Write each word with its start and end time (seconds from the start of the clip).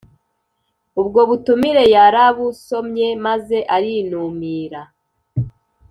Ubwo 1.01 1.19
butumire 1.29 1.83
yarabusomye, 1.95 3.07
maze 3.25 3.57
arinumira 3.75 4.81